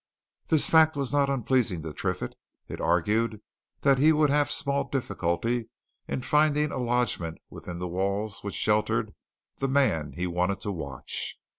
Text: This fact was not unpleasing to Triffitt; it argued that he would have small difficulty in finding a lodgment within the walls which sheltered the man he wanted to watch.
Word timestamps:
This 0.47 0.67
fact 0.67 0.97
was 0.97 1.13
not 1.13 1.29
unpleasing 1.29 1.83
to 1.83 1.93
Triffitt; 1.93 2.33
it 2.67 2.81
argued 2.81 3.39
that 3.81 3.99
he 3.99 4.11
would 4.11 4.31
have 4.31 4.49
small 4.49 4.83
difficulty 4.85 5.69
in 6.07 6.21
finding 6.21 6.71
a 6.71 6.79
lodgment 6.79 7.37
within 7.51 7.77
the 7.77 7.87
walls 7.87 8.39
which 8.43 8.55
sheltered 8.55 9.13
the 9.57 9.67
man 9.67 10.13
he 10.13 10.25
wanted 10.25 10.59
to 10.61 10.71
watch. 10.71 11.37